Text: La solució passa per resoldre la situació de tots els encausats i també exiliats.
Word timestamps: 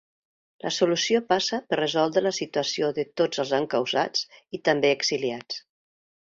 La 0.63 0.69
solució 0.77 1.19
passa 1.33 1.59
per 1.73 1.79
resoldre 1.79 2.23
la 2.29 2.33
situació 2.37 2.89
de 2.97 3.05
tots 3.21 3.43
els 3.45 3.53
encausats 3.59 4.25
i 4.59 4.63
també 4.71 4.93
exiliats. 4.99 5.63